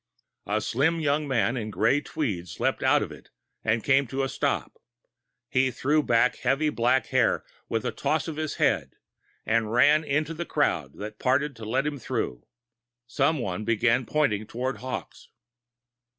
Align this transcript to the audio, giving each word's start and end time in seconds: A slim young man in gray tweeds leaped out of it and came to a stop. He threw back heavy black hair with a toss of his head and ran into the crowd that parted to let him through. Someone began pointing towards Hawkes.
A 0.47 0.61
slim 0.61 0.99
young 0.99 1.27
man 1.27 1.55
in 1.55 1.69
gray 1.69 2.01
tweeds 2.01 2.59
leaped 2.59 2.81
out 2.81 3.03
of 3.03 3.11
it 3.11 3.29
and 3.63 3.83
came 3.83 4.07
to 4.07 4.23
a 4.23 4.29
stop. 4.29 4.79
He 5.47 5.69
threw 5.69 6.01
back 6.01 6.37
heavy 6.37 6.71
black 6.71 7.05
hair 7.13 7.45
with 7.69 7.85
a 7.85 7.91
toss 7.91 8.27
of 8.27 8.35
his 8.35 8.55
head 8.55 8.95
and 9.45 9.71
ran 9.71 10.03
into 10.03 10.33
the 10.33 10.43
crowd 10.43 10.93
that 10.95 11.19
parted 11.19 11.55
to 11.57 11.65
let 11.65 11.85
him 11.85 11.99
through. 11.99 12.47
Someone 13.05 13.63
began 13.63 14.07
pointing 14.07 14.47
towards 14.47 14.79
Hawkes. 14.79 15.29